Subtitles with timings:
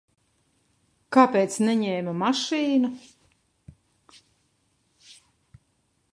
[1.17, 2.89] Kāpēc neņēma mašīnu?